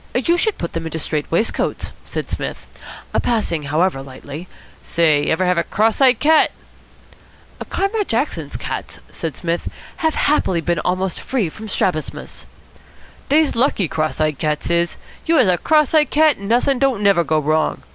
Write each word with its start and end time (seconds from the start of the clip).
"You 0.15 0.35
should 0.35 0.57
put 0.57 0.73
them 0.73 0.85
into 0.85 0.97
strait 0.97 1.29
waistcoats," 1.29 1.91
said 2.05 2.27
Psmith. 2.27 2.65
"Passing, 3.21 3.61
however, 3.69 4.01
lightly" 4.01 4.47
"Say, 4.81 5.27
ever 5.27 5.45
have 5.45 5.59
a 5.59 5.63
cross 5.63 6.01
eyed 6.01 6.19
cat?" 6.19 6.49
"Comrade 7.69 8.07
Jackson's 8.07 8.57
cats," 8.57 8.99
said 9.11 9.37
Psmith, 9.37 9.67
"have 9.97 10.15
happily 10.15 10.59
been 10.59 10.79
almost 10.79 11.19
free 11.19 11.49
from 11.49 11.67
strabismus." 11.69 12.47
"Dey's 13.29 13.55
lucky, 13.55 13.87
cross 13.87 14.19
eyed 14.19 14.39
cats 14.39 14.71
is. 14.71 14.97
You 15.27 15.35
has 15.35 15.47
a 15.47 15.59
cross 15.59 15.93
eyed 15.93 16.09
cat, 16.09 16.37
and 16.37 16.49
not'in' 16.49 16.79
don't 16.79 17.03
never 17.03 17.23
go 17.23 17.37
wrong. 17.37 17.83